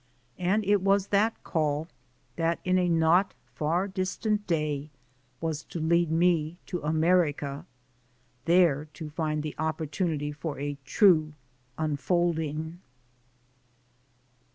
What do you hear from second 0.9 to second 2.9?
that call that in a